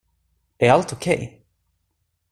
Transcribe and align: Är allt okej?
Är 0.57 0.69
allt 0.71 0.93
okej? 0.93 1.45